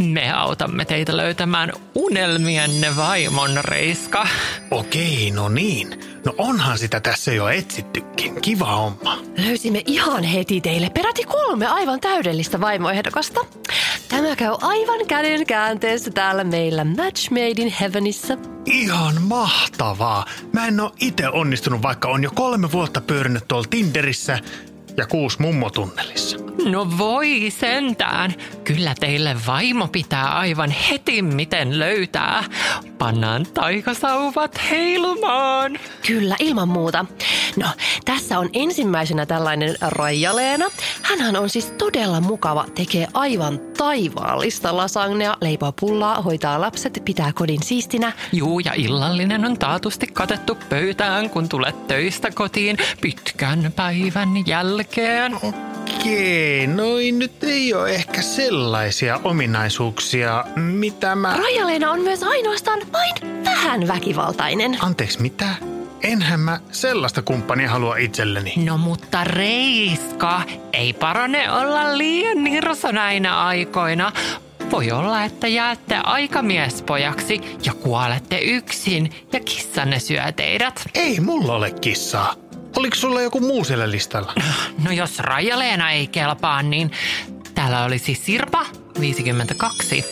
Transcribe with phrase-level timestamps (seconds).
[0.00, 4.26] Me autamme teitä löytämään unelmienne vaimon, Reiska.
[4.70, 6.00] Okei, no niin.
[6.24, 8.40] No onhan sitä tässä jo etsittykin.
[8.40, 9.18] Kiva homma.
[9.46, 13.40] Löysimme ihan heti teille peräti kolme aivan täydellistä vaimoehdokasta.
[14.08, 18.38] Tämä käy aivan käden käänteessä täällä meillä Match Made in Heavenissa.
[18.66, 20.24] Ihan mahtavaa.
[20.52, 24.38] Mä en oo itse onnistunut, vaikka on jo kolme vuotta pyörinyt tuolla Tinderissä
[24.96, 26.49] ja kuusi mummotunnelissa.
[26.64, 28.34] No voi sentään.
[28.64, 32.44] Kyllä teille vaimo pitää aivan heti miten löytää.
[32.98, 35.78] Pannaan taikasauvat heilumaan.
[36.06, 37.06] Kyllä, ilman muuta.
[37.56, 37.66] No,
[38.04, 40.70] tässä on ensimmäisenä tällainen Raija-Leena.
[41.02, 47.62] Hänhän on siis todella mukava, tekee aivan taivaallista lasagnea, leipoo pullaa, hoitaa lapset, pitää kodin
[47.62, 48.12] siistinä.
[48.32, 55.36] Juu, ja illallinen on taatusti katettu pöytään, kun tulet töistä kotiin pitkän päivän jälkeen.
[55.96, 61.36] Okei, noin nyt ei ole ehkä sellaisia ominaisuuksia, mitä mä...
[61.36, 64.78] Raija-Leena on myös ainoastaan vain vähän väkivaltainen.
[64.80, 65.46] Anteeksi, mitä?
[66.02, 68.52] Enhän mä sellaista kumppania halua itselleni.
[68.64, 74.12] No mutta Reiska, ei parane olla liian nirso näinä aikoina.
[74.70, 80.84] Voi olla, että jäätte aikamiespojaksi ja kuolette yksin ja kissanne syö teidät.
[80.94, 82.34] Ei mulla ole kissaa.
[82.76, 84.34] Oliko sulla joku muu siellä listalla?
[84.84, 86.90] No jos Raija-Leena ei kelpaa, niin
[87.54, 88.66] täällä olisi Sirpa,
[89.00, 90.04] 52.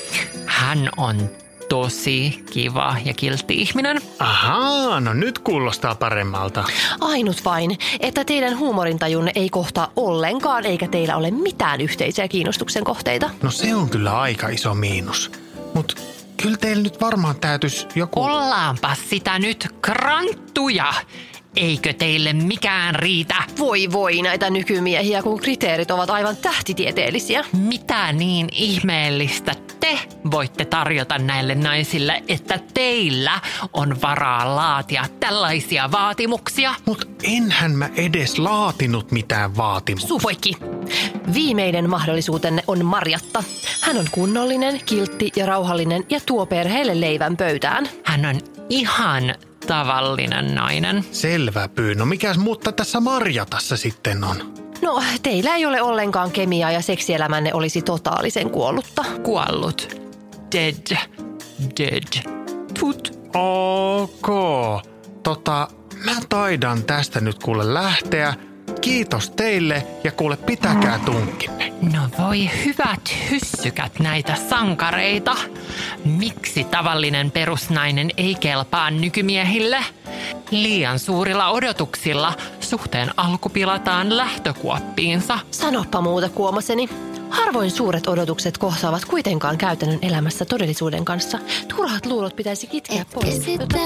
[0.46, 1.30] Hän on
[1.68, 4.00] tosi kiva ja kiltti ihminen.
[4.18, 6.64] Ahaa, no nyt kuulostaa paremmalta.
[7.00, 13.30] Ainut vain, että teidän huumorintajunne ei kohtaa ollenkaan, eikä teillä ole mitään yhteisiä kiinnostuksen kohteita.
[13.42, 15.32] No se on kyllä aika iso miinus.
[15.74, 16.02] Mut
[16.42, 18.22] kyllä teillä nyt varmaan täytyisi joku...
[18.22, 20.94] Ollaanpa sitä nyt kranttuja.
[21.56, 23.34] Eikö teille mikään riitä?
[23.58, 27.44] Voi voi näitä nykymiehiä, kun kriteerit ovat aivan tähtitieteellisiä.
[27.52, 29.98] Mitä niin ihmeellistä te
[30.30, 33.40] voitte tarjota näille naisille, että teillä
[33.72, 36.74] on varaa laatia tällaisia vaatimuksia?
[36.86, 40.08] Mut enhän mä edes laatinut mitään vaatimuksia.
[40.08, 40.54] Supoikki.
[41.34, 43.44] Viimeinen mahdollisuutenne on Marjatta.
[43.82, 47.88] Hän on kunnollinen, kiltti ja rauhallinen ja tuo perheelle leivän pöytään.
[48.04, 49.34] Hän on ihan
[49.68, 51.04] tavallinen nainen.
[51.12, 51.94] Selvä pyy.
[51.94, 54.54] No mikäs mutta tässä Marjatassa sitten on?
[54.82, 59.04] No, teillä ei ole ollenkaan kemiaa ja seksielämänne olisi totaalisen kuollutta.
[59.22, 59.96] Kuollut.
[60.52, 60.96] Dead.
[61.78, 62.32] Dead.
[62.80, 63.18] Tut.
[63.34, 64.28] Ok.
[65.22, 65.68] Tota,
[66.04, 68.34] mä taidan tästä nyt kuule lähteä.
[68.80, 71.57] Kiitos teille ja kuule pitäkää tunkinne.
[71.82, 73.00] No voi hyvät
[73.30, 75.36] hyssykät näitä sankareita.
[76.04, 79.84] Miksi tavallinen perusnainen ei kelpaa nykymiehille?
[80.50, 85.38] Liian suurilla odotuksilla suhteen alku pilataan lähtökuoppiinsa.
[85.50, 86.88] Sanoppa muuta, kuomoseni.
[87.30, 91.38] Harvoin suuret odotukset kohtaavat kuitenkaan käytännön elämässä todellisuuden kanssa.
[91.76, 93.48] Turhat luulot pitäisi kitkeä pois.
[93.48, 93.78] jotta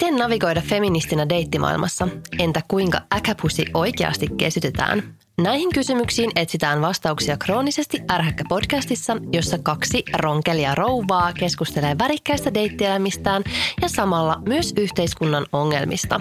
[0.00, 2.08] Miten navigoida feministinä deittimaailmassa?
[2.38, 5.14] Entä kuinka äkäpussi oikeasti kesytetään?
[5.38, 13.44] Näihin kysymyksiin etsitään vastauksia kroonisesti ärhäkkä podcastissa, jossa kaksi ronkelia rouvaa keskustelee värikkäistä deittielämistään
[13.82, 16.20] ja samalla myös yhteiskunnan ongelmista.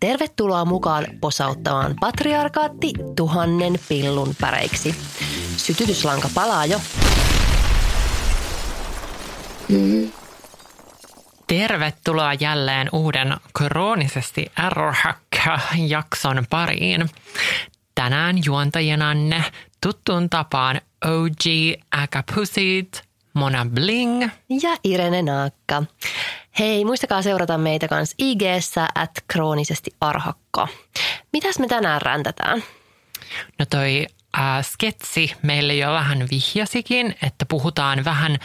[0.00, 4.94] Tervetuloa mukaan posauttamaan patriarkaatti tuhannen pillun päreiksi.
[5.56, 6.80] Sytytyslanka palaa jo.
[11.48, 17.10] Tervetuloa jälleen uuden kroonisesti ärhäkkä-jakson pariin.
[17.94, 19.44] Tänään juontajinanne
[19.80, 21.44] tuttuun tapaan OG
[22.02, 23.02] Äkäpusit,
[23.34, 24.22] Mona Bling
[24.62, 25.82] ja Irene Naakka.
[26.58, 28.42] Hei, muistakaa seurata meitä kans ig
[28.94, 30.68] at kroonisesti arhakka.
[31.32, 32.62] Mitäs me tänään räntätään?
[33.58, 34.06] No toi
[34.38, 38.38] äh, sketsi meille jo vähän vihjasikin, että puhutaan vähän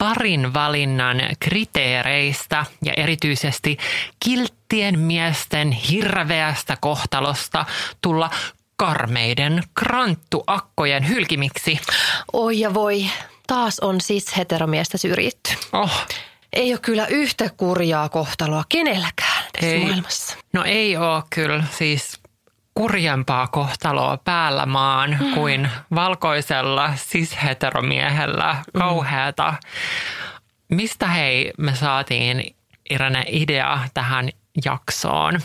[0.00, 3.76] parin valinnan kriteereistä ja erityisesti
[4.24, 7.64] kilttien miesten hirveästä kohtalosta
[8.02, 8.30] tulla
[8.76, 11.80] karmeiden kranttuakkojen hylkimiksi.
[12.32, 13.06] Oi ja voi,
[13.46, 15.50] taas on siis heteromiestä syrjitty.
[15.72, 16.06] Oh,
[16.52, 19.84] Ei ole kyllä yhtä kurjaa kohtaloa kenelläkään tässä Ei.
[19.84, 20.36] maailmassa.
[20.52, 22.19] no ei ole kyllä siis
[22.74, 25.34] kurjempaa kohtaloa päällä maan mm.
[25.34, 29.54] kuin valkoisella cis-heteromiehellä kauheata.
[30.68, 32.56] Mistä hei me saatiin
[32.90, 34.28] Irene idea tähän
[34.64, 35.40] jaksoon?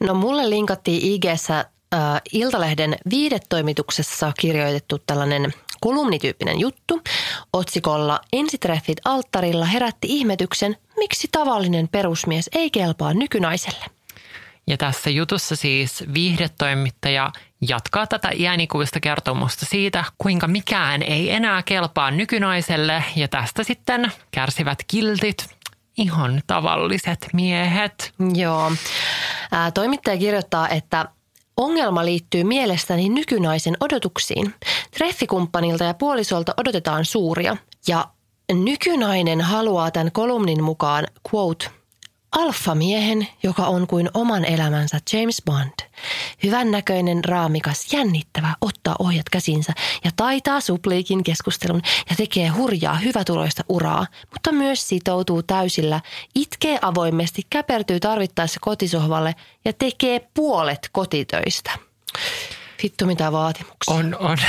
[0.00, 7.00] No mulle linkattiin IGssä äh, Iltalehden viidetoimituksessa kirjoitettu tällainen kolumnityyppinen juttu
[7.52, 13.84] otsikolla Ensitreffit alttarilla herätti ihmetyksen, miksi tavallinen perusmies ei kelpaa nykynaiselle.
[14.66, 17.32] Ja tässä jutussa siis viihdetoimittaja
[17.68, 24.78] jatkaa tätä iänikuista kertomusta siitä, kuinka mikään ei enää kelpaa nykynaiselle ja tästä sitten kärsivät
[24.86, 25.56] kiltit,
[25.98, 28.12] ihan tavalliset miehet.
[28.34, 28.72] Joo.
[29.52, 31.08] Ää, toimittaja kirjoittaa, että
[31.56, 34.54] ongelma liittyy mielestäni nykynaisen odotuksiin.
[34.90, 37.56] Treffikumppanilta ja puolisolta odotetaan suuria
[37.88, 38.08] ja
[38.52, 41.70] nykynainen haluaa tämän kolumnin mukaan, quote,
[42.32, 45.72] alfamiehen, joka on kuin oman elämänsä James Bond.
[46.42, 49.72] Hyvännäköinen, raamikas, jännittävä, ottaa ohjat käsinsä
[50.04, 56.00] ja taitaa supliikin keskustelun ja tekee hurjaa, hyvätuloista uraa, mutta myös sitoutuu täysillä,
[56.34, 59.34] itkee avoimesti, käpertyy tarvittaessa kotisohvalle
[59.64, 61.70] ja tekee puolet kotitöistä.
[62.82, 63.94] Vittu mitä vaatimuksia.
[63.94, 64.38] On, on.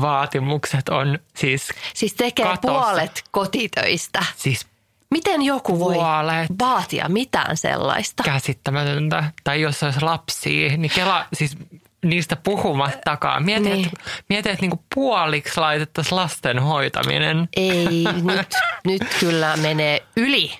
[0.00, 2.80] Vaatimukset on siis, Siis tekee Katossa.
[2.82, 4.24] puolet kotitöistä.
[4.36, 4.66] siis
[5.10, 6.48] Miten joku voi Puolet.
[6.60, 8.22] vaatia mitään sellaista?
[8.22, 9.24] käsittämätöntä.
[9.44, 11.56] Tai jos olisi lapsia, niin kela, siis
[12.04, 13.44] niistä puhumattakaan.
[13.44, 13.86] Mieti, Niin.
[13.86, 17.48] että, mieti, että niinku puoliksi laitettaisiin lasten hoitaminen.
[17.56, 17.86] Ei,
[18.22, 18.48] nyt,
[18.86, 20.52] nyt kyllä menee yli.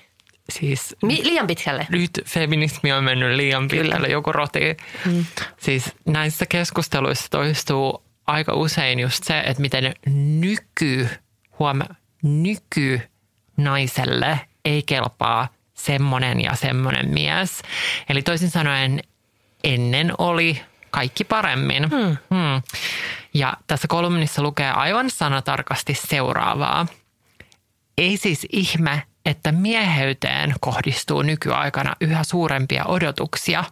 [0.49, 1.87] Siis Mi- liian pitkälle.
[1.89, 4.77] nyt feminismi on mennyt liian pitkälle, joku roti.
[5.05, 5.25] Mm.
[5.57, 9.93] Siis näissä keskusteluissa toistuu aika usein just se, että miten
[10.39, 11.09] nyky,
[11.59, 11.83] huoma,
[12.23, 13.01] nyky
[13.63, 17.61] naiselle ei kelpaa semmonen ja semmonen mies.
[18.09, 18.99] Eli toisin sanoen
[19.63, 21.89] ennen oli kaikki paremmin.
[21.89, 22.17] Hmm.
[22.29, 22.61] Hmm.
[23.33, 26.87] Ja tässä kolumnissa lukee aivan sanatarkasti seuraavaa.
[27.97, 33.63] Ei siis ihme, että mieheyteen kohdistuu nykyaikana yhä suurempia odotuksia.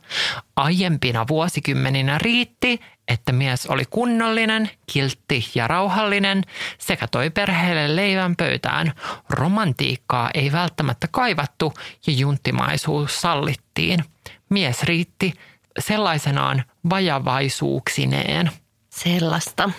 [0.56, 6.44] Aiempina vuosikymmeninä riitti, että mies oli kunnollinen, kiltti ja rauhallinen
[6.78, 8.94] sekä toi perheelle leivän pöytään.
[9.30, 11.74] Romantiikkaa ei välttämättä kaivattu
[12.08, 14.04] ja junttimaisuus sallittiin.
[14.50, 15.34] Mies riitti
[15.80, 18.52] sellaisenaan vajavaisuuksineen.
[18.90, 19.70] Sellaista.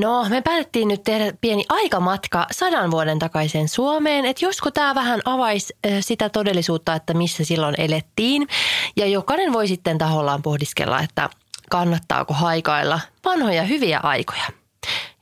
[0.00, 5.20] No, me päätettiin nyt tehdä pieni aikamatka sadan vuoden takaisin Suomeen, että josko tämä vähän
[5.24, 8.48] avaisi sitä todellisuutta, että missä silloin elettiin.
[8.96, 11.30] Ja jokainen voi sitten tahollaan pohdiskella, että
[11.70, 14.44] kannattaako haikailla vanhoja hyviä aikoja,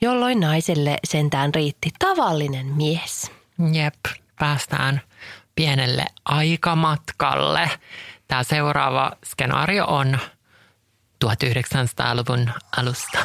[0.01, 3.31] jolloin naiselle sentään riitti tavallinen mies.
[3.73, 3.95] Jep,
[4.39, 5.01] päästään
[5.55, 7.71] pienelle aikamatkalle.
[8.29, 10.19] Tämä seuraava skenaario on
[11.25, 13.19] 1900-luvun alusta.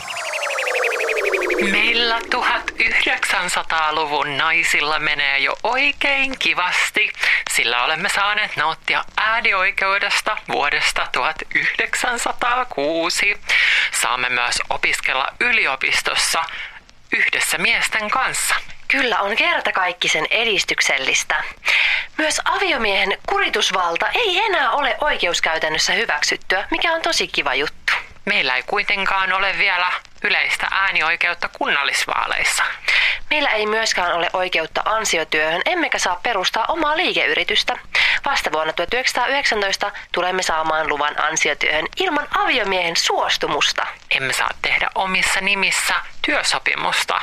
[1.69, 7.11] Meillä 1900-luvun naisilla menee jo oikein kivasti,
[7.51, 13.37] sillä olemme saaneet nauttia äänioikeudesta vuodesta 1906.
[14.01, 16.43] Saamme myös opiskella yliopistossa
[17.11, 18.55] yhdessä miesten kanssa.
[18.87, 21.43] Kyllä on kertakaikkisen edistyksellistä.
[22.17, 27.93] Myös aviomiehen kuritusvalta ei enää ole oikeuskäytännössä hyväksyttyä, mikä on tosi kiva juttu.
[28.25, 29.91] Meillä ei kuitenkaan ole vielä
[30.23, 32.63] yleistä äänioikeutta kunnallisvaaleissa.
[33.29, 37.77] Meillä ei myöskään ole oikeutta ansiotyöhön, emmekä saa perustaa omaa liikeyritystä.
[38.25, 43.87] Vasta vuonna 1919 tulemme saamaan luvan ansiotyöhön ilman aviomiehen suostumusta.
[44.11, 47.21] Emme saa tehdä omissa nimissä työsopimusta.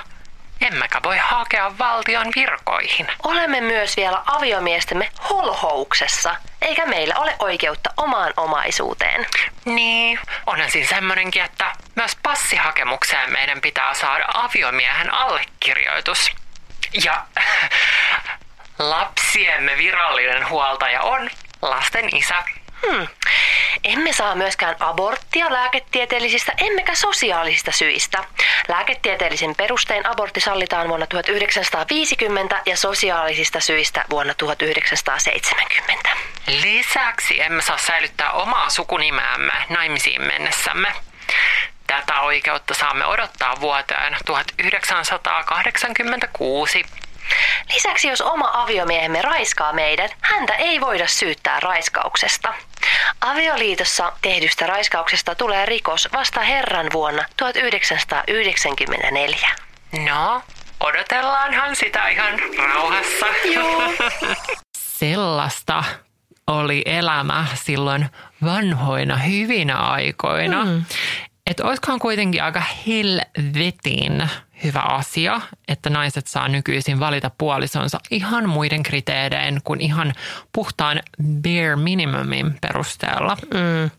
[0.60, 3.08] Emmekä voi hakea valtion virkoihin.
[3.22, 9.26] Olemme myös vielä aviomiestemme holhouksessa, eikä meillä ole oikeutta omaan omaisuuteen.
[9.64, 16.30] Niin, onhan siinä semmoinenkin, että myös passihakemukseen meidän pitää saada aviomiehen allekirjoitus.
[17.04, 17.24] Ja
[18.78, 21.30] lapsiemme virallinen huoltaja on
[21.62, 22.44] lasten isä.
[22.86, 23.06] Hmm.
[23.84, 28.24] Emme saa myöskään aborttia lääketieteellisistä emmekä sosiaalisista syistä.
[28.68, 36.10] Lääketieteellisin perustein abortti sallitaan vuonna 1950 ja sosiaalisista syistä vuonna 1970.
[36.46, 40.92] Lisäksi emme saa säilyttää omaa sukunimeämme naimisiin mennessämme.
[41.86, 46.84] tätä oikeutta saamme odottaa vuoteen 1986.
[47.74, 52.54] Lisäksi jos oma aviomiehemme raiskaa meidät, häntä ei voida syyttää raiskauksesta.
[53.20, 59.50] Avioliitossa tehdystä raiskauksesta tulee rikos vasta herran vuonna 1994.
[60.06, 60.42] No,
[60.80, 63.26] odotellaanhan sitä ihan rauhassa.
[63.54, 63.82] Joo.
[64.76, 65.84] Sellaista
[66.46, 68.06] oli elämä silloin
[68.44, 70.64] vanhoina hyvinä aikoina.
[70.64, 70.84] Mm.
[71.46, 74.30] Että olisikohan kuitenkin aika helvetin
[74.64, 80.12] hyvä asia, että naiset saa nykyisin valita puolisonsa ihan muiden kriteerein kuin ihan
[80.52, 81.00] puhtaan
[81.42, 83.36] bare minimumin perusteella.
[83.54, 83.90] Mm.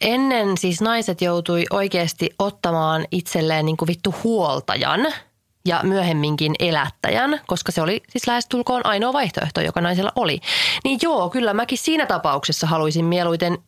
[0.00, 5.06] Ennen siis naiset joutui oikeasti ottamaan itselleen niin kuin vittu huoltajan
[5.64, 10.40] ja myöhemminkin elättäjän, koska se oli siis lähestulkoon ainoa vaihtoehto, joka naisella oli.
[10.84, 13.58] Niin joo, kyllä mäkin siinä tapauksessa haluaisin mieluiten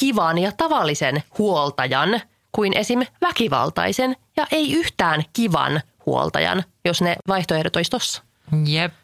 [0.00, 2.20] kivan ja tavallisen huoltajan
[2.52, 3.00] kuin esim.
[3.20, 8.22] väkivaltaisen ja ei yhtään kivan huoltajan, jos ne vaihtoehdot olisi tossa.
[8.66, 8.94] Jep.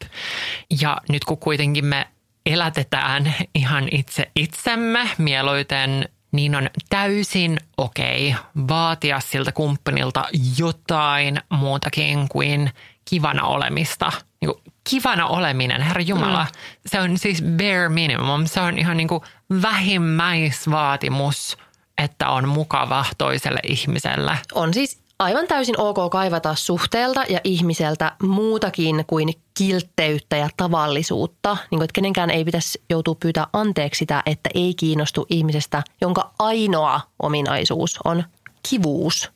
[0.80, 2.06] Ja nyt kun kuitenkin me
[2.46, 10.24] elätetään ihan itse itsemme mieluiten, niin on täysin okei okay vaatia siltä kumppanilta
[10.58, 12.70] jotain muutakin kuin
[13.04, 14.12] kivana olemista.
[14.40, 16.50] Niin kuin kivana oleminen, herra Jumala, mm.
[16.86, 18.46] se on siis bare minimum.
[18.46, 19.22] Se on ihan niin kuin
[19.62, 21.56] vähimmäisvaatimus,
[21.98, 24.38] että on mukava toiselle ihmiselle.
[24.54, 31.56] On siis aivan täysin ok kaivata suhteelta ja ihmiseltä muutakin kuin kiltteyttä ja tavallisuutta.
[31.70, 36.30] Niin kuin, että kenenkään ei pitäisi joutua pyytää anteeksi sitä, että ei kiinnostu ihmisestä, jonka
[36.38, 38.24] ainoa ominaisuus on
[38.70, 39.30] kivuus.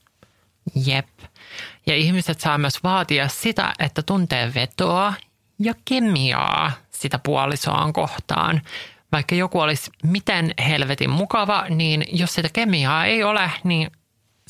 [0.86, 1.08] Jep.
[1.86, 5.14] Ja ihmiset saa myös vaatia sitä, että tuntee vetoa
[5.58, 8.62] ja kemiaa sitä puolisoaan kohtaan.
[9.12, 13.90] Vaikka joku olisi miten helvetin mukava, niin jos sitä kemiaa ei ole, niin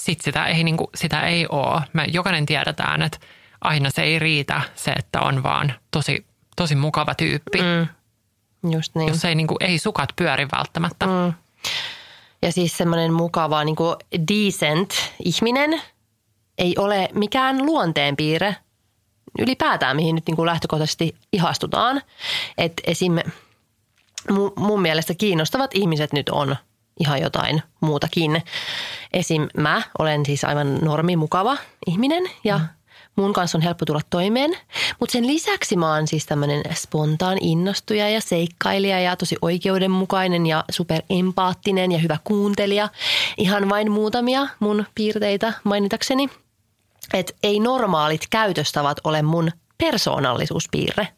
[0.04, 1.80] sit sitä ei, niin kuin, sitä ei ole.
[1.92, 3.19] Me jokainen tiedetään, että
[3.61, 6.26] aina se ei riitä se, että on vaan tosi,
[6.57, 7.59] tosi mukava tyyppi.
[7.59, 7.88] Mm.
[8.73, 9.09] Just niin.
[9.09, 11.07] Jos ei, niin kuin, ei sukat pyöri välttämättä.
[11.07, 11.33] Mm.
[12.42, 13.97] Ja siis semmoinen mukava niin kuin
[14.35, 15.83] decent ihminen
[16.59, 18.57] ei ole mikään luonteenpiirre
[19.38, 22.02] ylipäätään, mihin nyt niin kuin lähtökohtaisesti ihastutaan.
[22.59, 23.19] Että esim.
[24.57, 26.57] mun mielestä kiinnostavat ihmiset nyt on–
[27.00, 28.42] ihan jotain muutakin.
[29.12, 29.49] Esim.
[29.57, 32.64] mä olen siis aivan normi mukava ihminen ja mm.
[33.16, 34.50] mun kanssa on helppo tulla toimeen.
[35.00, 40.64] Mutta sen lisäksi mä oon siis tämmöinen spontaan innostuja ja seikkailija ja tosi oikeudenmukainen ja
[40.71, 42.88] superempaattinen ja hyvä kuuntelija.
[43.37, 46.28] Ihan vain muutamia mun piirteitä mainitakseni.
[47.12, 51.09] Että ei normaalit käytöstavat ole mun persoonallisuuspiirre.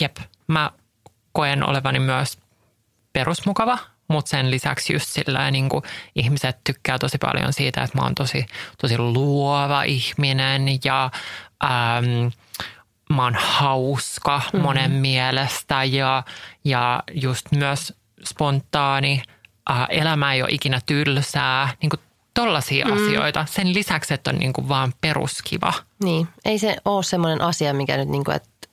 [0.00, 0.16] Jep,
[0.46, 0.70] mä
[1.32, 2.38] koen olevani myös
[3.12, 3.78] perusmukava
[4.10, 8.14] mutta sen lisäksi just sillä niin kuin ihmiset tykkää tosi paljon siitä, että mä oon
[8.14, 8.46] tosi,
[8.80, 11.10] tosi luova ihminen ja
[11.64, 12.30] äm,
[13.10, 14.60] mä oon hauska mm-hmm.
[14.60, 16.22] monen mielestä ja,
[16.64, 19.22] ja just myös spontaani.
[19.70, 21.68] Äh, elämä ei ole ikinä tylsää.
[21.82, 22.00] Niin kuin
[22.34, 22.92] tollaisia mm.
[22.92, 23.46] asioita.
[23.50, 25.72] Sen lisäksi, että on niin kuin vaan peruskiva.
[26.04, 28.68] Niin, ei se ole semmoinen asia, mikä nyt niin kuin, että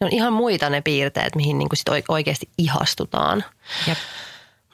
[0.00, 3.44] ne on ihan muita ne piirteet, mihin niin kuin sit oikeasti ihastutaan.
[3.86, 3.98] Jep.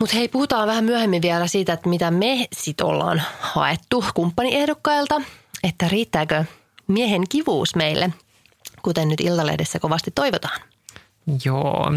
[0.01, 5.21] Mutta hei, puhutaan vähän myöhemmin vielä siitä, että mitä me sit ollaan haettu kumppaniehdokkailta,
[5.65, 6.45] että riittääkö
[6.87, 8.11] miehen kivuus meille,
[8.83, 10.61] kuten nyt Iltalehdessä kovasti toivotaan.
[11.45, 11.93] Joo,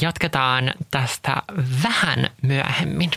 [0.00, 1.42] jatketaan tästä
[1.82, 3.10] vähän myöhemmin.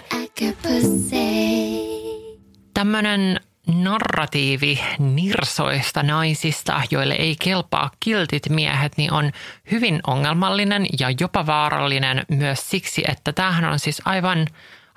[2.74, 9.32] Tämmöinen narratiivi nirsoista naisista, joille ei kelpaa kiltit miehet, niin on
[9.72, 14.48] hyvin ongelmallinen ja jopa vaarallinen myös siksi, että tämähän on siis aivan,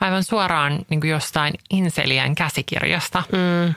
[0.00, 3.22] aivan suoraan niin kuin jostain inselien käsikirjasta.
[3.32, 3.74] Mm.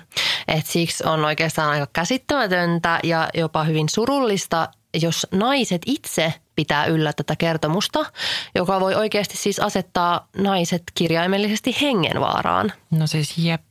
[0.48, 4.70] Et siksi on oikeastaan aika käsittämätöntä ja jopa hyvin surullista,
[5.02, 8.06] jos naiset itse pitää yllä tätä kertomusta,
[8.56, 12.74] joka voi oikeasti siis asettaa naiset kirjaimellisesti hengenvaaraan.
[12.92, 13.62] No siis jep.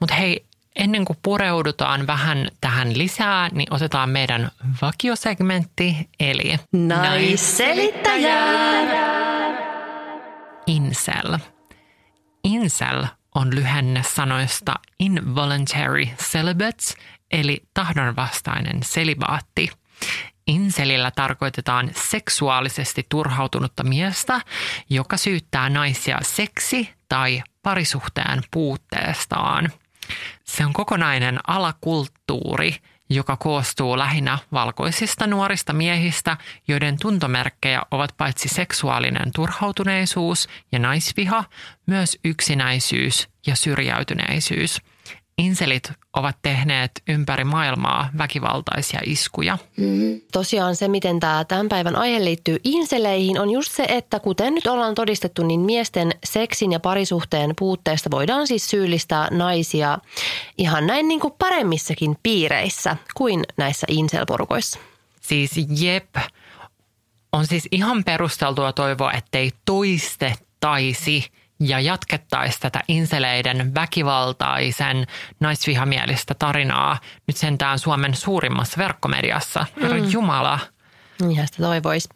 [0.00, 0.44] Mutta hei,
[0.76, 4.50] ennen kuin pureudutaan vähän tähän lisää, niin otetaan meidän
[4.82, 8.38] vakiosegmentti, eli Naisselittäjä!
[10.66, 11.38] Incel.
[12.44, 16.96] Incel on lyhenne sanoista involuntary celibates,
[17.30, 19.70] eli tahdonvastainen selibaatti.
[20.46, 24.40] Inselillä tarkoitetaan seksuaalisesti turhautunutta miestä,
[24.90, 29.72] joka syyttää naisia seksi- tai parisuhteen puutteestaan–
[30.44, 32.76] se on kokonainen alakulttuuri,
[33.10, 36.36] joka koostuu lähinnä valkoisista nuorista miehistä,
[36.68, 41.44] joiden tuntomerkkejä ovat paitsi seksuaalinen turhautuneisuus ja naisviha,
[41.86, 44.80] myös yksinäisyys ja syrjäytyneisyys–
[45.38, 49.58] inselit ovat tehneet ympäri maailmaa väkivaltaisia iskuja.
[49.76, 50.20] Mm.
[50.32, 54.66] Tosiaan se, miten tämä tämän päivän aihe liittyy inseleihin, on just se, että kuten nyt
[54.66, 59.98] ollaan todistettu, niin miesten seksin ja parisuhteen puutteesta voidaan siis syyllistää naisia
[60.58, 64.78] ihan näin niin kuin paremmissakin piireissä kuin näissä inselporukoissa.
[65.20, 66.16] Siis jep,
[67.32, 71.24] on siis ihan perusteltua toivoa, ettei toistettaisi–
[71.60, 75.06] ja jatkettaisiin tätä inseleiden väkivaltaisen
[75.40, 79.66] naisvihamielistä tarinaa nyt sentään Suomen suurimmassa verkkomediassa.
[79.82, 80.10] Herra mm.
[80.10, 80.58] Jumala.
[81.20, 82.08] Niinhän sitä toivoisi.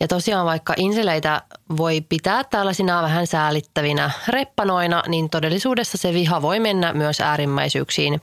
[0.00, 1.42] Ja tosiaan vaikka inseleitä
[1.76, 8.22] voi pitää tällaisina vähän säälittävinä reppanoina, niin todellisuudessa se viha voi mennä myös äärimmäisyyksiin,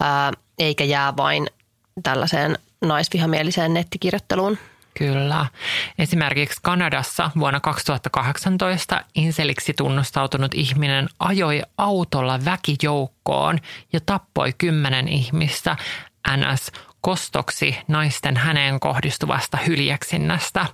[0.00, 1.46] ää, eikä jää vain
[2.02, 4.58] tällaiseen naisvihamieliseen nettikirjoitteluun.
[4.98, 5.46] Kyllä.
[5.98, 13.58] Esimerkiksi Kanadassa vuonna 2018 inseliksi tunnustautunut ihminen ajoi autolla väkijoukkoon
[13.92, 15.76] ja tappoi kymmenen ihmistä
[16.36, 20.66] NS kostoksi naisten häneen kohdistuvasta hyljeksinnästä.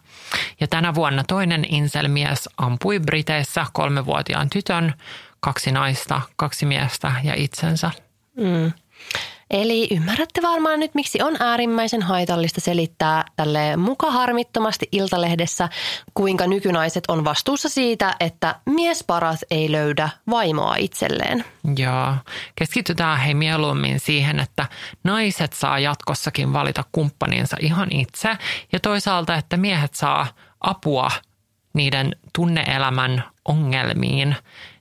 [0.60, 4.94] Ja tänä vuonna toinen inselmies ampui Briteissä kolmevuotiaan tytön,
[5.40, 7.90] kaksi naista, kaksi miestä ja itsensä.
[8.36, 8.72] Mm.
[9.50, 15.68] Eli ymmärrätte varmaan nyt, miksi on äärimmäisen haitallista selittää tälle muka harmittomasti Iltalehdessä,
[16.14, 21.44] kuinka nykynaiset on vastuussa siitä, että miesparat ei löydä vaimoa itselleen.
[21.76, 22.14] Joo,
[22.56, 24.66] keskitytään he mieluummin siihen, että
[25.04, 28.38] naiset saa jatkossakin valita kumppaninsa ihan itse
[28.72, 30.26] ja toisaalta, että miehet saa
[30.60, 31.10] apua
[31.72, 34.36] niiden tunneelämän ongelmiin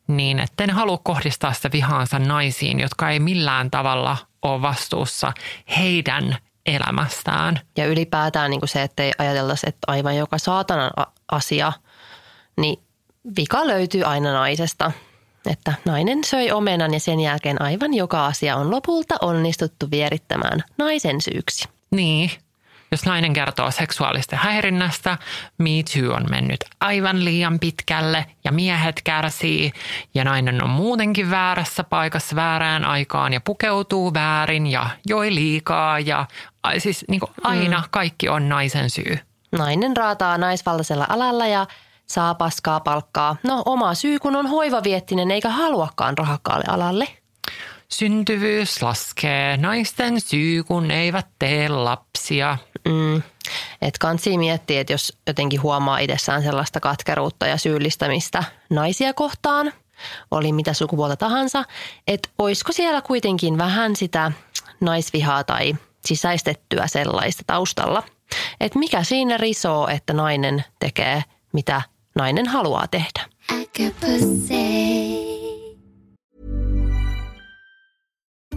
[0.08, 5.34] niin, että ne halua kohdistaa sitä vihaansa naisiin, jotka ei millään tavalla ole vastuussa
[5.78, 7.60] heidän elämästään.
[7.78, 10.92] Ja ylipäätään niin kuin se, että ei ajateltaisi, että aivan joka saatanan
[11.32, 11.74] asia,
[12.58, 12.84] niin
[13.38, 14.92] vika löytyy aina naisesta.
[15.50, 21.22] Että nainen söi omenan ja sen jälkeen aivan joka asia on lopulta onnistuttu vierittämään naisen
[21.22, 21.70] syyksi.
[21.92, 22.32] Niin,
[22.94, 25.18] jos nainen kertoo seksuaalista häirinnästä,
[25.58, 29.74] Me Too on mennyt aivan liian pitkälle ja miehet kärsii
[30.14, 36.26] ja nainen on muutenkin väärässä paikassa väärään aikaan ja pukeutuu väärin ja joi liikaa ja
[36.78, 37.84] siis niin aina mm.
[37.92, 39.20] kaikki on naisen syy.
[39.52, 41.68] Nainen raataa naisvaltaisella alalla ja
[42.06, 43.36] saa paskaa palkkaa.
[43.44, 47.08] No oma syy, kun on hoivaviettinen eikä haluakaan rahakkaalle alalle.
[47.90, 52.58] Syntyvyys laskee, naisten syy, kun eivät tee lapsia.
[52.88, 53.22] Mm.
[53.82, 59.74] Et kansi miettiä, että jos jotenkin huomaa itsessään sellaista katkeruutta ja syyllistämistä naisia kohtaan,
[60.32, 61.64] oli mitä sukupuolta tahansa,
[62.08, 64.32] että olisiko siellä kuitenkin vähän sitä
[64.82, 68.04] naisvihaa tai sisäistettyä sellaista taustalla.
[68.60, 71.82] Että mikä siinä risoo, että nainen tekee mitä
[72.16, 73.26] nainen haluaa tehdä.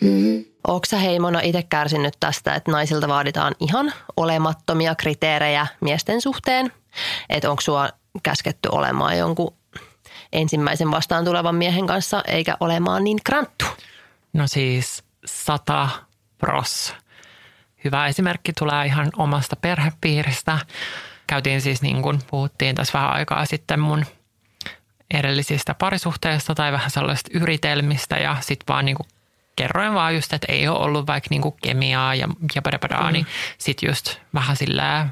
[0.00, 0.44] Mm-hmm.
[0.66, 6.72] Onko sä heimona itse kärsinyt tästä, että naisilta vaaditaan ihan olemattomia kriteerejä miesten suhteen?
[7.28, 7.88] Että onko sua
[8.22, 9.54] käsketty olemaan jonkun
[10.32, 13.64] ensimmäisen vastaan tulevan miehen kanssa eikä olemaan niin kranttu?
[14.32, 15.88] No siis sata
[16.38, 16.94] pros.
[17.84, 20.58] Hyvä esimerkki tulee ihan omasta perhepiiristä.
[21.26, 24.04] Käytiin siis niin kuin puhuttiin tässä vähän aikaa sitten mun
[25.14, 29.08] edellisistä parisuhteista tai vähän sellaisista yritelmistä ja sitten vaan niin kuin
[29.56, 33.12] kerroin vaan just, että ei ole ollut vaikka niin kuin kemiaa ja, ja padapadaa, mm.
[33.12, 33.26] niin
[33.58, 35.08] sitten just vähän sillä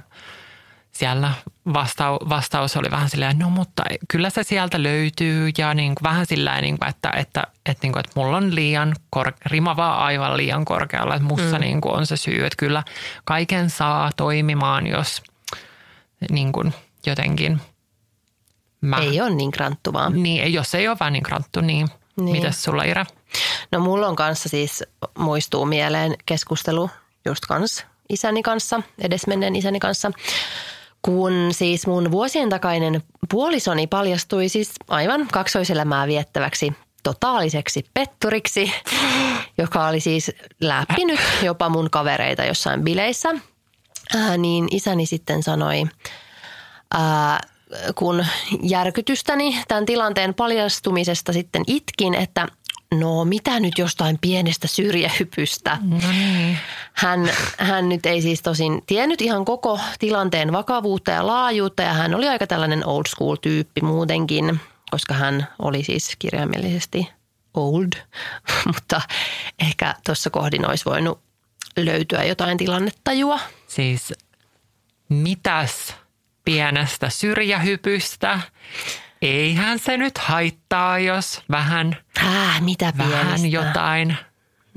[0.92, 1.32] siellä
[1.72, 6.26] vastau, vastaus oli vähän silleen, no mutta kyllä se sieltä löytyy ja niin kuin vähän
[6.26, 9.98] silleen, niin kuin, että, että, että, niin kuin, että mulla on liian kor, rima vaan
[9.98, 11.60] aivan liian korkealla, että musta mm.
[11.60, 12.82] niin kuin on se syy, että kyllä
[13.24, 15.22] kaiken saa toimimaan, jos
[16.30, 16.74] niin kuin
[17.06, 17.60] jotenkin
[18.82, 20.22] mä, Ei ole niin kranttu vaan.
[20.22, 22.36] Niin, jos ei ole vaan niin kranttu, niin, niin.
[22.36, 23.06] mitäs sulla Ira?
[23.72, 24.84] No mulla on kanssa siis
[25.18, 26.90] muistuu mieleen keskustelu
[27.24, 30.12] just kans isäni kanssa, edesmenneen isäni kanssa,
[31.02, 38.72] kun siis mun vuosien takainen puolisoni paljastui siis aivan kaksoiselämää viettäväksi totaaliseksi petturiksi,
[39.58, 43.34] joka oli siis läppinyt jopa mun kavereita jossain bileissä.
[44.16, 45.84] Ää, niin isäni sitten sanoi,
[46.94, 47.40] ää,
[47.94, 48.26] kun
[48.62, 52.46] järkytystäni tämän tilanteen paljastumisesta sitten itkin, että
[53.00, 55.78] no mitä nyt jostain pienestä syrjähypystä.
[55.82, 56.58] No niin.
[56.92, 62.14] hän, hän nyt ei siis tosin tiennyt ihan koko tilanteen vakavuutta ja laajuutta ja hän
[62.14, 67.08] oli aika tällainen old school tyyppi muutenkin, koska hän oli siis kirjaimellisesti
[67.54, 67.92] old,
[68.74, 69.00] mutta
[69.58, 71.20] ehkä tuossa kohdin olisi voinut
[71.76, 73.40] löytyä jotain tilannetajua.
[73.66, 74.12] Siis
[75.08, 75.94] mitäs
[76.44, 78.40] pienestä syrjähypystä
[79.22, 84.16] eihän se nyt haittaa, jos vähän, Häh, mitä vähän jotain.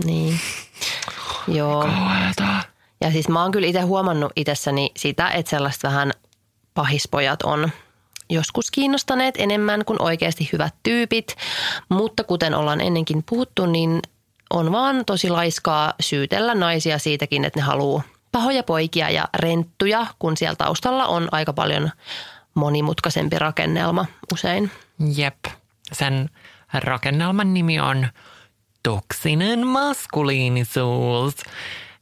[0.05, 0.39] Niin,
[1.47, 1.81] joo.
[1.81, 2.63] Kauheata.
[3.01, 6.11] Ja siis mä oon kyllä itse huomannut itsessäni sitä, että sellaiset vähän
[6.73, 7.71] pahispojat on
[8.29, 11.35] joskus kiinnostaneet enemmän kuin oikeasti hyvät tyypit.
[11.89, 14.01] Mutta kuten ollaan ennenkin puhuttu, niin
[14.49, 20.37] on vaan tosi laiskaa syytellä naisia siitäkin, että ne haluaa pahoja poikia ja renttuja, kun
[20.37, 21.91] siellä taustalla on aika paljon
[22.55, 24.71] monimutkaisempi rakennelma usein.
[25.15, 25.45] Jep.
[25.91, 26.29] Sen
[26.73, 28.07] rakennelman nimi on
[28.83, 31.35] toksinen maskuliinisuus.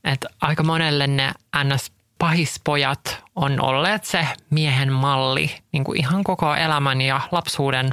[0.04, 1.32] Et aika monelle ne
[1.64, 1.92] ns.
[2.18, 7.90] pahispojat on olleet se miehen malli niin kuin ihan koko elämän ja lapsuuden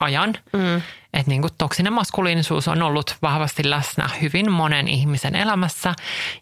[0.00, 0.34] ajan.
[0.52, 0.76] Mm.
[1.12, 5.94] Että niin kuin toksinen maskuliinisuus on ollut vahvasti läsnä hyvin monen ihmisen elämässä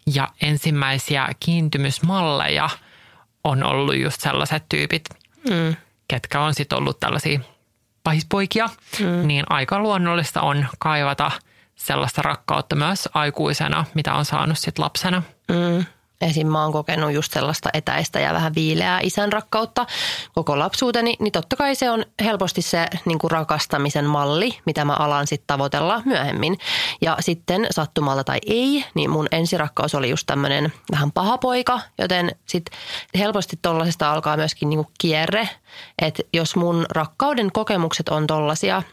[0.05, 2.69] ja ensimmäisiä kiintymysmalleja
[3.43, 5.03] on ollut just sellaiset tyypit–
[5.49, 5.75] mm.
[6.07, 7.39] ketkä on sitten ollut tällaisia
[8.03, 9.27] pahispoikia, mm.
[9.27, 11.31] niin aika luonnollista on kaivata
[11.75, 15.23] sellaista rakkautta myös aikuisena, mitä on saanut sitten lapsena.
[15.49, 15.85] Mm.
[16.29, 16.47] Esim.
[16.47, 19.85] mä oon kokenut just sellaista etäistä ja vähän viileää isän rakkautta
[20.35, 24.93] koko lapsuuteni, niin totta kai se on helposti se niin kuin rakastamisen malli, mitä mä
[24.93, 26.57] alan sitten tavoitella myöhemmin.
[27.01, 32.35] Ja sitten sattumalta tai ei, niin mun ensirakkaus oli just tämmöinen vähän paha poika, joten
[32.45, 32.79] sitten
[33.17, 35.49] helposti tollasesta alkaa myöskin niin kuin kierre,
[36.01, 38.83] että jos mun rakkauden kokemukset on tollasia,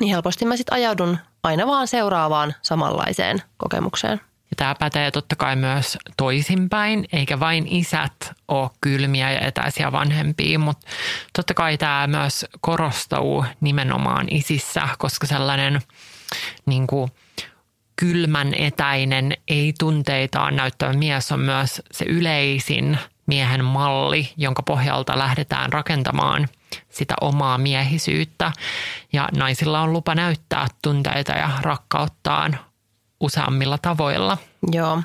[0.00, 4.20] niin helposti mä sitten ajaudun aina vaan seuraavaan samanlaiseen kokemukseen.
[4.60, 10.86] Tämä pätee totta kai myös toisinpäin, eikä vain isät ole kylmiä ja etäisiä vanhempia, mutta
[11.32, 15.80] totta kai tämä myös korostuu nimenomaan isissä, koska sellainen
[16.66, 17.10] niin kuin,
[17.96, 25.72] kylmän etäinen, ei tunteitaan näyttävä mies on myös se yleisin miehen malli, jonka pohjalta lähdetään
[25.72, 26.48] rakentamaan
[26.88, 28.52] sitä omaa miehisyyttä.
[29.12, 32.58] Ja naisilla on lupa näyttää tunteita ja rakkauttaan
[33.20, 34.38] useammilla tavoilla.
[34.72, 35.02] Joo.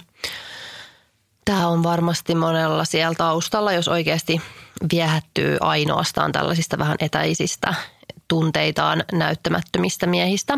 [1.45, 4.41] Tämä on varmasti monella siellä taustalla, jos oikeasti
[4.91, 7.73] viehättyy ainoastaan tällaisista vähän etäisistä
[8.27, 10.57] tunteitaan näyttämättömistä miehistä.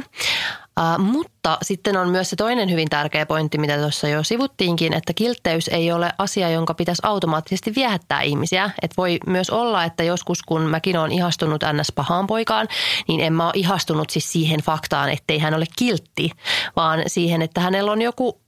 [0.78, 5.14] Uh, mutta sitten on myös se toinen hyvin tärkeä pointti, mitä tuossa jo sivuttiinkin, että
[5.14, 8.72] kiltteys ei ole asia, jonka pitäisi automaattisesti viehättää ihmisiä.
[8.82, 11.92] Et voi myös olla, että joskus kun mäkin olen ihastunut ns.
[11.92, 12.68] pahaan poikaan,
[13.08, 16.32] niin en mä ole ihastunut siis siihen faktaan, ettei hän ole kiltti,
[16.76, 18.42] vaan siihen, että hänellä on joku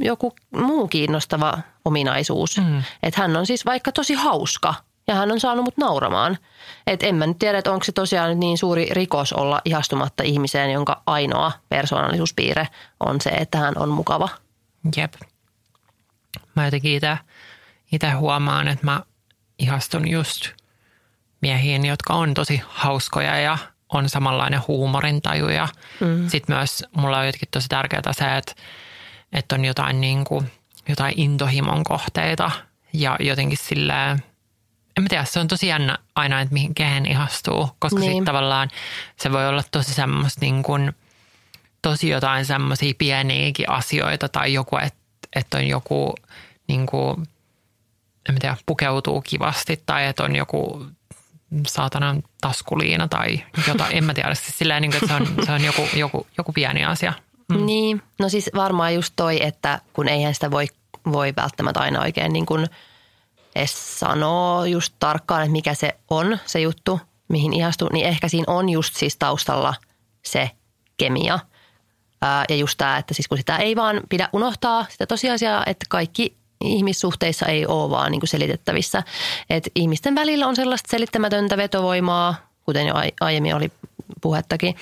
[0.00, 2.58] joku muu kiinnostava ominaisuus.
[2.58, 2.82] Mm.
[3.02, 4.74] Että hän on siis vaikka tosi hauska–
[5.08, 6.38] ja hän on saanut mut nauramaan.
[6.86, 10.70] Et en mä nyt tiedä, että onko se tosiaan niin suuri rikos olla ihastumatta ihmiseen,
[10.70, 12.68] jonka ainoa persoonallisuuspiirre
[13.00, 14.28] on se, että hän on mukava.
[14.96, 15.14] Jep.
[16.54, 17.00] Mä jotenkin
[17.92, 19.00] itse huomaan, että mä
[19.58, 20.48] ihastun just
[21.40, 23.58] miehiin, jotka on tosi hauskoja ja
[23.92, 25.48] on samanlainen huumorintaju.
[25.48, 25.68] Ja
[26.00, 26.28] mm.
[26.28, 28.52] sitten myös mulla on jotenkin tosi tärkeää se, että,
[29.32, 30.50] että on jotain, niin kuin,
[30.88, 32.50] jotain intohimon kohteita
[32.92, 34.22] ja jotenkin silleen–
[34.98, 38.10] en mä tiedä, se on tosi jännä aina, että mihin kehen ihastuu, koska niin.
[38.10, 38.70] sitten tavallaan
[39.16, 40.92] se voi olla tosi semmoista niin kuin,
[41.82, 44.98] tosi jotain semmoisia pieniäkin asioita tai joku, että
[45.36, 46.14] et on joku
[46.68, 47.16] niin kuin,
[48.28, 50.86] en mä tiedä, pukeutuu kivasti tai että on joku
[51.66, 55.52] saatanan taskuliina tai jotain, en mä tiedä, siis silleen, niin kuin, että se on, se
[55.52, 57.12] on joku, joku, joku pieni asia.
[57.48, 57.66] Mm.
[57.66, 60.66] Niin, no siis varmaan just toi, että kun eihän sitä voi,
[61.12, 62.66] voi välttämättä aina oikein niin kuin–
[63.54, 68.44] edes sanoa just tarkkaan, että mikä se on se juttu, mihin ihastuu, niin ehkä siinä
[68.46, 69.74] on just siis taustalla
[70.24, 70.50] se
[70.96, 71.38] kemia.
[72.22, 75.86] Ää, ja just tämä, että siis kun sitä ei vaan pidä unohtaa, sitä tosiasiaa, että
[75.88, 79.02] kaikki ihmissuhteissa ei ole vaan niin kuin selitettävissä.
[79.50, 82.34] Että ihmisten välillä on sellaista selittämätöntä vetovoimaa,
[82.64, 83.72] kuten jo aiemmin oli
[84.20, 84.76] puhettakin.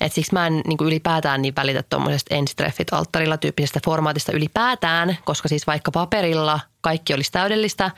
[0.00, 5.18] Et siksi mä en niin kuin ylipäätään niin välitä tuommoisesta ensitreffit alttarilla tyyppisestä formaatista ylipäätään,
[5.24, 7.90] koska siis vaikka paperilla kaikki olisi täydellistä,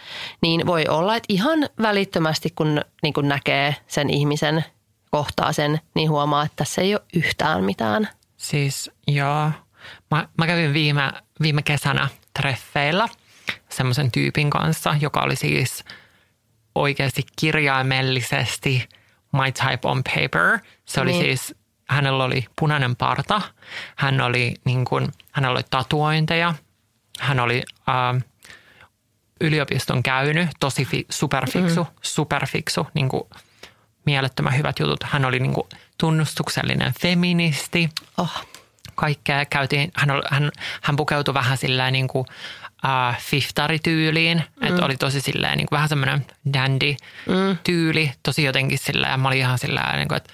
[0.42, 4.64] niin voi olla, että ihan välittömästi kun niin kuin näkee sen ihmisen,
[5.10, 8.08] kohtaa sen, niin huomaa, että tässä ei ole yhtään mitään.
[8.36, 9.50] Siis joo.
[10.10, 12.08] Mä, mä kävin viime, viime kesänä
[12.40, 13.08] treffeillä
[13.68, 15.84] semmoisen tyypin kanssa, joka oli siis
[16.74, 18.88] oikeasti kirjaimellisesti
[19.44, 20.58] my type on paper.
[20.84, 21.24] Se oli niin.
[21.24, 21.54] siis,
[21.88, 23.42] hänellä oli punainen parta,
[23.96, 26.54] hän oli niin kuin, hänellä oli tatuointeja,
[27.20, 28.24] hän oli äh,
[29.40, 31.90] yliopiston käynyt, tosi fi, superfiksu, mm.
[32.02, 33.22] superfiksu, niin kuin
[34.06, 35.02] mielettömän hyvät jutut.
[35.02, 35.66] Hän oli niin kuin
[35.98, 37.88] tunnustuksellinen feministi.
[38.18, 38.46] Oh.
[38.94, 40.50] Kaikkea käytiin, hän, oli, hän,
[40.82, 42.26] hän pukeutui vähän silleen niin kuin
[42.84, 44.66] uh, fiftarityyliin, mm.
[44.66, 48.12] että oli tosi silleen niin kuin vähän semmoinen dandy-tyyli, mm.
[48.22, 50.32] tosi jotenkin silleen, mä olin ihan silleen niin kuin, että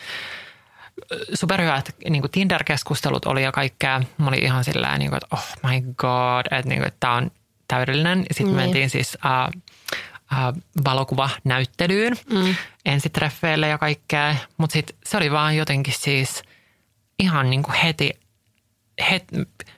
[1.35, 4.03] superhyvät niin kuin Tinder-keskustelut oli ja kaikkea.
[4.19, 7.15] Mä olin ihan silleen, niin kuin, että oh my god, että, niin kuin, että tämä
[7.15, 7.31] on
[7.69, 8.19] täydellinen.
[8.31, 8.57] Sitten niin.
[8.57, 9.61] mentiin siis uh,
[10.33, 12.55] uh, valokuvanäyttelyyn mm.
[12.85, 14.37] ensitreffeille ja kaikkea.
[14.57, 16.43] Mutta sitten se oli vaan jotenkin siis
[17.19, 18.11] ihan niin kuin heti,
[19.11, 19.25] het,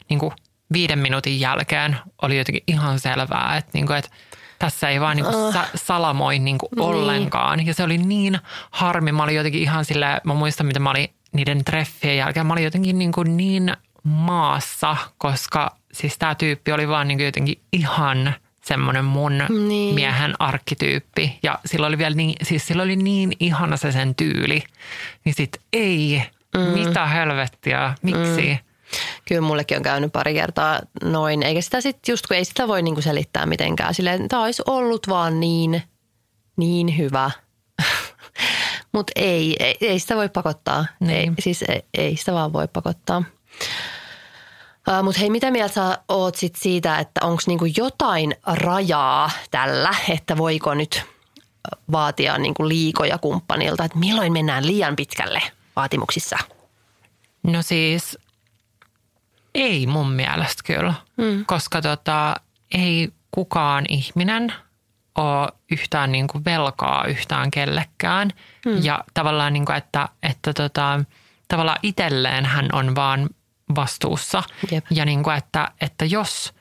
[0.09, 0.33] niin kuin
[0.73, 4.11] viiden minuutin jälkeen oli jotenkin ihan selvää, että, niin kuin, että
[4.59, 6.85] tässä ei vaan niin kuin sa- salamoi niin kuin niin.
[6.85, 7.67] ollenkaan.
[7.67, 8.39] Ja se oli niin
[8.71, 9.13] harmi.
[9.13, 12.47] Mä olin jotenkin ihan sillä, mä muistan, miten mä olin niiden treffien jälkeen.
[12.47, 17.27] Mä olin jotenkin niin, kuin niin maassa, koska siis tämä tyyppi oli vaan niin kuin
[17.27, 19.33] jotenkin ihan semmoinen mun
[19.69, 19.95] niin.
[19.95, 21.39] miehen arkkityyppi.
[21.43, 24.63] Ja sillä oli vielä niin, siis sillä oli niin ihana se sen tyyli.
[25.25, 26.23] Niin sit ei,
[26.57, 26.61] mm.
[26.61, 28.47] mitä helvettiä, miksi?
[28.47, 28.66] Mm.
[29.29, 32.83] Kyllä mullekin on käynyt pari kertaa noin, eikä sitä sitten just kun ei sitä voi
[32.83, 33.95] niinku selittää mitenkään.
[33.95, 35.83] Silleen, tämä olisi ollut vaan niin,
[36.57, 37.31] niin hyvä.
[38.93, 40.87] Mutta ei, ei, ei, sitä voi pakottaa.
[41.01, 41.11] Niin.
[41.11, 43.23] Ei, siis ei, ei sitä vaan voi pakottaa.
[44.89, 49.95] Uh, Mutta hei, mitä mieltä sä oot sit siitä, että onko niinku jotain rajaa tällä,
[50.09, 51.03] että voiko nyt
[51.93, 55.43] vaatia niinku liikoja kumppanilta, että milloin mennään liian pitkälle
[55.77, 56.39] vaatimuksissa?
[57.43, 58.19] No siis
[59.57, 61.45] ei mun mielestä kyllä, mm.
[61.47, 62.37] koska tota,
[62.75, 64.53] ei kukaan ihminen
[65.15, 68.31] ole yhtään niin kuin velkaa yhtään kellekään.
[68.67, 68.83] Mm.
[68.83, 71.01] Ja tavallaan, niin kuin, että, että tota,
[71.49, 73.29] tavallaan itselleen hän on vaan
[73.77, 74.43] vastuussa.
[74.71, 74.85] Jep.
[74.91, 76.55] Ja niin kuin, että, että jos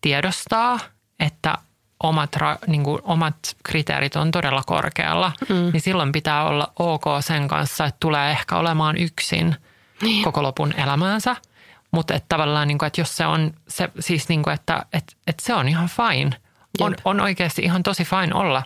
[0.00, 0.78] tiedostaa,
[1.20, 1.54] että
[2.02, 2.36] omat,
[2.66, 5.70] niin kuin, omat kriteerit on todella korkealla, mm.
[5.72, 9.56] niin silloin pitää olla ok sen kanssa, että tulee ehkä olemaan yksin
[10.02, 10.24] niin.
[10.24, 11.36] koko lopun elämäänsä.
[11.90, 15.12] Mutta että tavallaan, niin kuin, että jos se on, se, siis niin kuin, että, että,
[15.26, 16.30] että se on ihan fine.
[16.80, 18.62] On, on oikeasti ihan tosi fine olla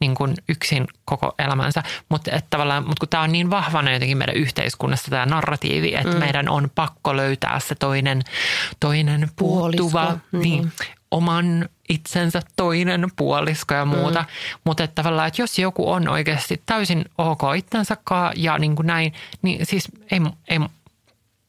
[0.00, 4.18] niin kuin yksin koko elämänsä, mutta että tavallaan, mutta kun tämä on niin vahvana jotenkin
[4.18, 6.18] meidän yhteiskunnassa tämä narratiivi, että mm.
[6.18, 8.22] meidän on pakko löytää se toinen,
[8.80, 10.42] toinen puuttuva, niin.
[10.42, 10.72] niin,
[11.10, 14.20] oman itsensä toinen puolisko ja muuta.
[14.20, 14.26] Mm.
[14.64, 17.96] Mutta että tavallaan, että jos joku on oikeasti täysin ok itsensä
[18.36, 19.12] ja niin kuin näin,
[19.42, 20.58] niin siis ei, ei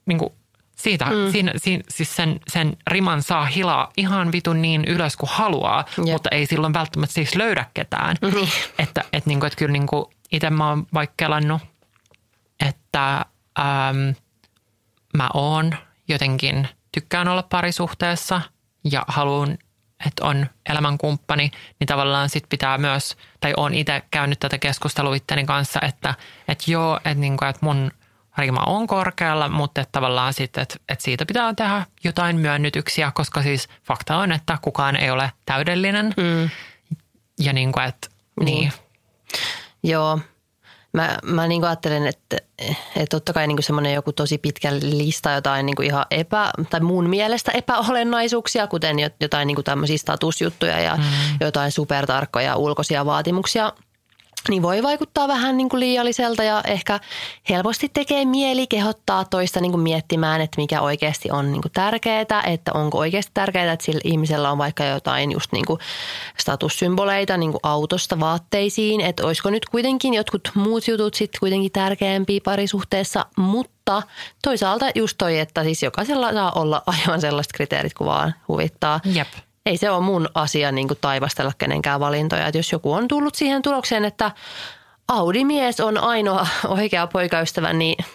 [0.05, 0.33] niin kuin
[0.77, 1.31] siitä, mm.
[1.31, 6.07] siinä, siinä, siis sen, sen riman saa hilaa ihan vitun niin ylös kuin haluaa, Jep.
[6.07, 8.15] mutta ei silloin välttämättä siis löydä ketään.
[8.21, 8.47] Mm.
[8.79, 11.61] Että, et niinku, et kyllä niinku itse mä oon vaikka kelannut,
[12.67, 13.25] että
[13.59, 14.15] äm,
[15.17, 15.75] mä oon
[16.07, 18.41] jotenkin, tykkään olla parisuhteessa
[18.91, 19.57] ja haluan,
[20.05, 25.45] että on elämänkumppani, niin tavallaan sit pitää myös, tai on itse käynyt tätä keskustelua itteni
[25.45, 26.13] kanssa, että,
[26.47, 27.91] että joo, että, niinku, että mun–
[28.37, 33.43] rima on korkealla, mutta että tavallaan sitten, että, että siitä pitää tehdä jotain myönnytyksiä, koska
[33.43, 36.13] siis fakta on, että kukaan ei ole täydellinen.
[36.17, 36.49] Mm.
[37.39, 38.07] Ja niin kuin, että
[38.43, 38.59] niin.
[38.59, 38.73] niin.
[39.83, 40.19] Joo.
[40.93, 42.37] Mä, mä niin kuin ajattelen, että,
[42.95, 46.79] että totta kai niin semmoinen joku tosi pitkä lista jotain niin kuin ihan epä, tai
[46.79, 51.03] mun mielestä epäolennaisuuksia, kuten jotain niin kuin tämmöisiä statusjuttuja ja mm.
[51.41, 53.73] jotain supertarkkoja ulkoisia vaatimuksia–
[54.49, 56.99] niin voi vaikuttaa vähän niin kuin liialliselta ja ehkä
[57.49, 62.43] helposti tekee mieli kehottaa toista niin kuin miettimään, että mikä oikeasti on niin kuin tärkeää,
[62.47, 65.79] että onko oikeasti tärkeää, että sillä ihmisellä on vaikka jotain just niin kuin
[66.39, 72.41] statussymboleita niin kuin autosta vaatteisiin, että olisiko nyt kuitenkin jotkut muut jutut sitten kuitenkin tärkeämpiä
[72.43, 74.03] parisuhteessa, mutta
[74.43, 78.99] toisaalta just toi, että siis jokaisella saa olla aivan sellaiset kriteerit, kun vaan huvittaa.
[79.05, 79.27] Jep.
[79.67, 82.47] Ei se ole mun asia niin kuin taivastella kenenkään valintoja.
[82.47, 84.31] Että jos joku on tullut siihen tulokseen, että
[85.07, 88.05] Audi-mies on ainoa oikea poikaystävä, niin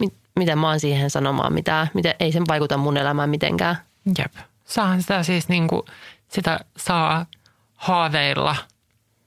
[0.00, 1.90] mit, miten mä oon siihen sanomaan mitään?
[1.94, 3.76] Miten, ei sen vaikuta mun elämään mitenkään.
[4.18, 4.32] Jep.
[4.64, 5.82] Saahan sitä siis niin kuin,
[6.28, 7.26] sitä saa
[7.74, 8.56] haaveilla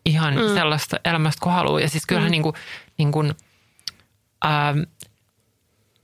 [0.06, 0.54] ihan mm.
[0.54, 1.80] sellaista elämästä kuin haluaa.
[1.80, 2.32] Ja siis kyllähän mm.
[2.32, 2.56] niin kuin,
[2.98, 3.34] niin kuin,
[4.46, 4.80] ähm,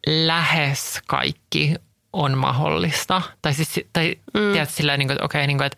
[0.08, 1.76] lähes kaikki
[2.14, 3.22] on mahdollista.
[3.42, 4.52] Tai siis, tai mm.
[4.52, 5.78] tiedät, silleen, niin kuin, että okei, okay, niin kuin, että,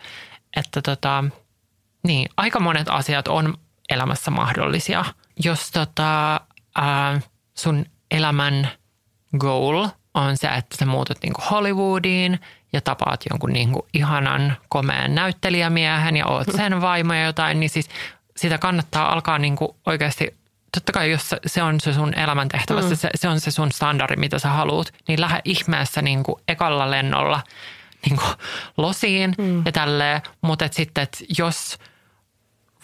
[0.55, 1.23] että tota,
[2.03, 3.57] niin, aika monet asiat on
[3.89, 5.05] elämässä mahdollisia.
[5.43, 6.35] Jos tota,
[6.79, 7.23] äh,
[7.57, 8.69] sun elämän
[9.37, 12.39] goal on se, että sä muutut niin kuin Hollywoodiin
[12.73, 17.69] ja tapaat jonkun niin kuin ihanan komeen näyttelijämiehen ja oot sen vaimo ja jotain, niin
[17.69, 17.89] siis
[18.37, 20.35] sitä kannattaa alkaa niin kuin oikeasti
[20.73, 22.95] totta kai jos se on se sun elämäntehtävä, mm.
[22.95, 26.91] se, se on se sun standardi, mitä sä haluat, niin lähde ihmeessä niin kuin ekalla
[26.91, 27.41] lennolla
[28.05, 28.31] niin kuin
[28.77, 29.65] losiin mm.
[29.65, 30.21] ja tälleen.
[30.41, 31.79] Mutta et sitten, että jos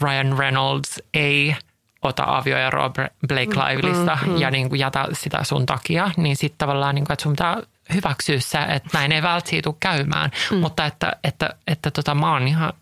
[0.01, 1.55] Ryan Reynolds ei
[2.01, 2.89] ota avioeroa
[3.27, 6.95] Blake mm, Livelystä mm, mm, ja niin kuin jätä sitä sun takia, niin sitten tavallaan,
[6.95, 7.61] niin kuin, että sun pitää
[7.93, 10.31] hyväksyä se, että näin ei välttämättä käymään.
[10.51, 10.57] Mm.
[10.57, 12.73] Mutta että, että, että tota, mä oon ihan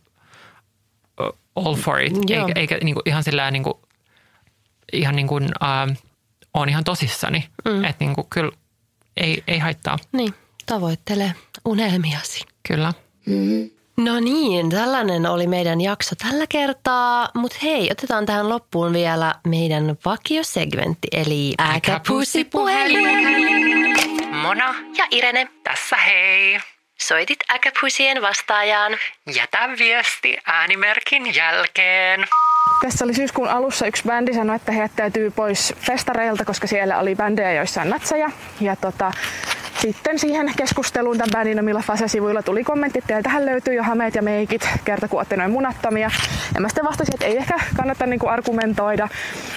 [1.56, 3.74] all for it, eikä, eikä niin kuin, ihan sillä niin kuin,
[4.94, 5.98] ihan niin kuin, äh,
[6.54, 7.48] on ihan tosissani.
[7.66, 7.84] Mm.
[7.84, 8.52] Että niin kuin, kyllä
[9.18, 9.98] ei, ei haittaa.
[10.12, 10.34] Niin,
[10.66, 11.34] tavoittele
[11.66, 12.46] unelmiasi.
[12.68, 12.94] Kyllä.
[13.26, 13.70] Mm-hmm.
[13.98, 17.30] No niin, tällainen oli meidän jakso tällä kertaa.
[17.34, 23.08] Mutta hei, otetaan tähän loppuun vielä meidän vakiosegmentti, eli Äkäpussi puhelin.
[24.32, 25.48] Mona ja Irene.
[25.64, 26.60] Tässä hei.
[27.02, 28.98] Soitit äkäpusien vastaajaan.
[29.36, 32.28] Jätä viesti äänimerkin jälkeen.
[32.82, 37.16] Tässä oli syyskuun alussa yksi bändi sanoi, että he jättäytyy pois festareilta, koska siellä oli
[37.16, 38.30] bändejä, joissa on natseja.
[38.62, 39.12] Ja tota,
[39.82, 44.22] sitten siihen keskusteluun tämän bändin omilla Fase-sivuilla tuli kommentti, että teiltähän löytyy jo hameet ja
[44.22, 46.12] meikit, kerta kun noin munattomia.
[46.56, 49.08] Ja mä sitten vastasin, että ei ehkä kannata niinku argumentoida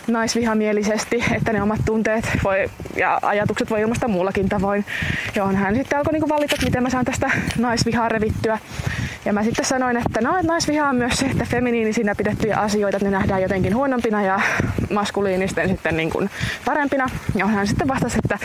[0.06, 4.84] naisvihamielisesti, että ne omat tunteet voi, ja ajatukset voi ilmaista muullakin tavoin.
[5.34, 8.58] Johon hän sitten alkoi niinku valita, että miten mä saan tästä naisvihaa revittyä.
[9.24, 12.98] Ja mä sitten sanoin, että no, että naisviha on myös se, että feminiinisinä pidettyjä asioita,
[13.02, 14.40] ne nähdään jotenkin huonompina ja
[14.90, 16.30] maskuliinisten sitten niin kuin
[16.64, 17.06] parempina.
[17.34, 18.38] Ja hän sitten vastasi, että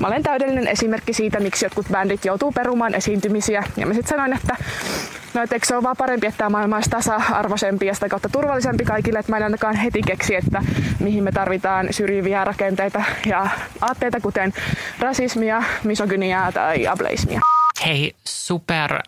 [0.00, 3.64] mä olen täydellinen esimerkki siitä, miksi jotkut bändit joutuu perumaan esiintymisiä.
[3.76, 4.56] Ja mä sitten sanoin, että
[5.34, 8.28] No, että eikö se ole vaan parempi, että tämä maailma olisi tasa-arvoisempi ja sitä kautta
[8.28, 10.64] turvallisempi kaikille, että mä en ainakaan heti keksi, että
[11.00, 13.46] mihin me tarvitaan syrjiviä rakenteita ja
[13.80, 14.52] aatteita, kuten
[14.98, 17.40] rasismia, misogyniaa tai ableismia.
[17.86, 18.98] Hei, super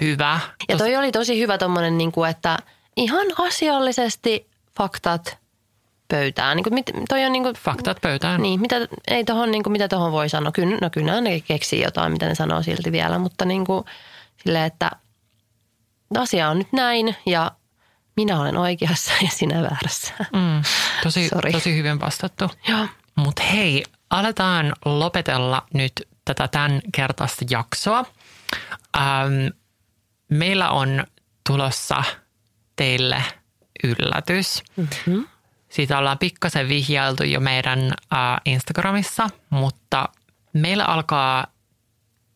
[0.00, 0.40] hyvä.
[0.68, 2.58] Ja toi oli tosi hyvä tommonen, niin kuin, että
[2.96, 5.38] ihan asiallisesti faktat
[6.10, 6.56] pöytään.
[6.56, 8.42] Niin kuin, toi on niin kuin, Faktat pöytään.
[8.42, 8.76] Niin, mitä,
[9.08, 10.52] ei tohon, niin kuin, mitä tohon voi sanoa.
[10.52, 13.84] Kyllä, no kyllä ne keksii jotain, mitä ne sanoo silti vielä, mutta niin kuin,
[14.44, 14.90] silleen, että
[16.18, 17.50] asia on nyt näin ja
[18.16, 20.14] minä olen oikeassa ja sinä väärässä.
[20.18, 20.62] Mm,
[21.02, 22.50] tosi, tosi hyvin vastattu.
[22.68, 22.86] Joo.
[23.14, 25.92] Mutta hei, aletaan lopetella nyt
[26.24, 28.04] tätä tämän kertaista jaksoa.
[28.96, 29.46] Ähm,
[30.30, 31.04] meillä on
[31.48, 32.04] tulossa
[32.76, 33.22] teille
[33.84, 34.62] yllätys.
[34.76, 35.26] Mm-hmm.
[35.68, 37.92] Siitä ollaan pikkasen vihjailtu jo meidän
[38.44, 40.08] Instagramissa, mutta
[40.52, 41.46] meillä alkaa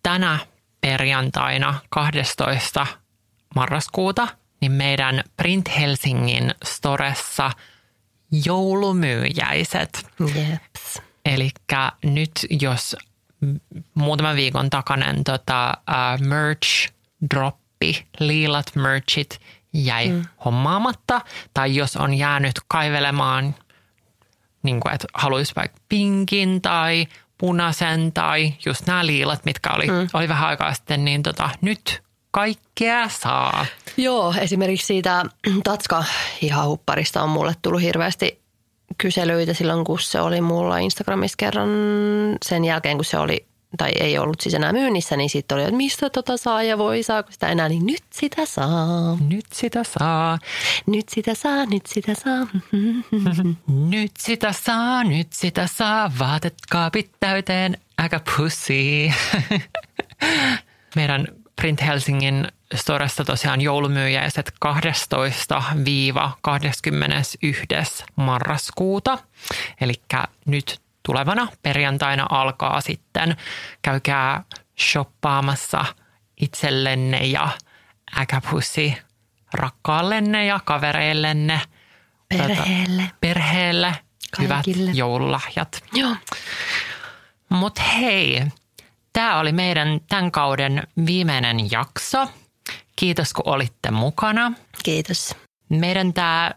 [0.02, 0.38] tänä
[0.80, 2.86] perjantaina 12.
[3.54, 4.28] marraskuuta
[4.60, 7.50] niin meidän Print Helsingin storessa
[8.44, 10.06] joulumyyjäiset.
[10.20, 11.02] Jeps.
[11.24, 11.50] Eli
[12.04, 12.30] nyt
[12.60, 12.96] jos
[13.94, 16.92] muutaman viikon takainen tota, uh, merch
[17.34, 17.56] drop
[17.92, 19.40] nappi, liilat merchit
[19.72, 20.24] jäi mm.
[20.44, 21.20] hommaamatta.
[21.54, 23.54] Tai jos on jäänyt kaivelemaan,
[24.62, 27.06] niin kuin, että haluaisi vaikka pinkin tai
[27.38, 30.08] punaisen tai just nämä liilat, mitkä oli, mm.
[30.12, 33.66] oli vähän aikaa sitten, niin tota, nyt kaikkea saa.
[33.96, 35.24] Joo, esimerkiksi siitä
[35.64, 36.04] Tatska
[36.64, 38.44] hupparista on mulle tullut hirveästi
[38.98, 41.68] kyselyitä silloin, kun se oli mulla Instagramissa kerran
[42.44, 45.76] sen jälkeen, kun se oli tai ei ollut siis enää myynnissä, niin sitten oli, että
[45.76, 49.18] mistä tota saa ja voi saako sitä enää, niin nyt sitä saa.
[49.28, 50.38] Nyt sitä saa.
[50.86, 52.46] Nyt sitä saa, nyt sitä saa.
[53.90, 59.12] nyt sitä saa, nyt sitä saa, vaatekaapit täyteen, äkä pussi.
[60.96, 64.68] Meidän Print Helsingin storesta tosiaan joulumyyjäiset 12-21.
[68.16, 69.18] marraskuuta.
[69.80, 69.94] Eli
[70.46, 73.36] nyt tulevana perjantaina alkaa sitten.
[73.82, 74.44] Käykää
[74.80, 75.84] shoppaamassa
[76.40, 77.48] itsellenne ja
[78.18, 78.96] äkäpussi
[79.54, 81.60] rakkaallenne ja kavereillenne.
[82.28, 83.02] Perheelle.
[83.02, 83.96] Tätä, perheelle.
[84.36, 84.82] Kaikille.
[84.82, 85.84] Hyvät joululahjat.
[85.92, 86.16] Joo.
[87.48, 88.42] Mutta hei,
[89.12, 92.28] tämä oli meidän tämän kauden viimeinen jakso.
[92.96, 94.52] Kiitos kun olitte mukana.
[94.82, 95.36] Kiitos.
[95.68, 96.50] Meidän tämä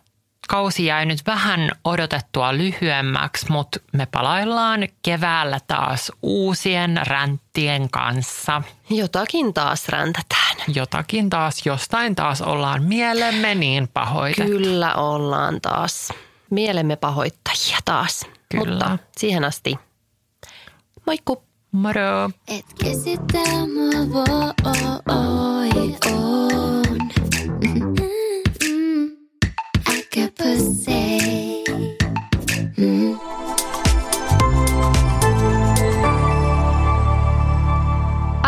[0.48, 8.62] kausi jäi nyt vähän odotettua lyhyemmäksi, mutta me palaillaan keväällä taas uusien ränttien kanssa.
[8.90, 10.58] Jotakin taas räntätään.
[10.76, 14.52] Jotakin taas, jostain taas ollaan mielemme niin pahoitettu.
[14.52, 16.14] Kyllä ollaan taas.
[16.50, 18.26] Mielemme pahoittajia taas.
[18.50, 18.90] Kyllä.
[18.90, 19.76] Mutta siihen asti.
[21.06, 21.44] Moikku!
[21.72, 22.30] Moro!
[22.48, 22.66] Et
[23.04, 23.38] sitä
[23.74, 24.54] mua
[25.08, 27.97] voi on.